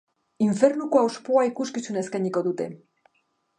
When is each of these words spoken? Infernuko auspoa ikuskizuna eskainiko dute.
Infernuko 0.45 1.01
auspoa 1.01 1.45
ikuskizuna 1.51 2.03
eskainiko 2.07 2.45
dute. 2.51 2.71